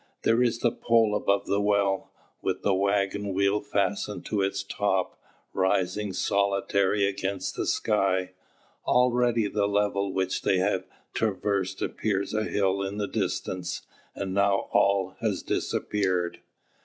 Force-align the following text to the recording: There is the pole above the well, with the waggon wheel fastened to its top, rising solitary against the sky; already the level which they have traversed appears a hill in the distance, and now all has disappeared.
There 0.23 0.41
is 0.41 0.57
the 0.61 0.71
pole 0.71 1.15
above 1.15 1.45
the 1.45 1.61
well, 1.61 2.09
with 2.41 2.63
the 2.63 2.73
waggon 2.73 3.35
wheel 3.35 3.61
fastened 3.61 4.25
to 4.25 4.41
its 4.41 4.63
top, 4.63 5.21
rising 5.53 6.11
solitary 6.11 7.05
against 7.05 7.55
the 7.55 7.67
sky; 7.67 8.31
already 8.87 9.47
the 9.47 9.67
level 9.67 10.11
which 10.11 10.41
they 10.41 10.57
have 10.57 10.85
traversed 11.13 11.83
appears 11.83 12.33
a 12.33 12.45
hill 12.45 12.81
in 12.81 12.97
the 12.97 13.07
distance, 13.07 13.83
and 14.15 14.33
now 14.33 14.69
all 14.71 15.17
has 15.19 15.43
disappeared. 15.43 16.39